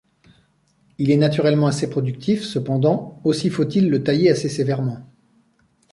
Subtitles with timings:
[0.97, 4.97] Il est naturellement assez productif, cependant, aussi faut-il le tailler assez sévèrement.